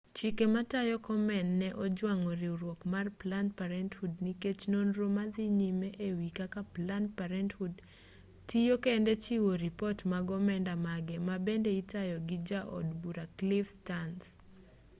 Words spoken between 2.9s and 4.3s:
mar planned parenthood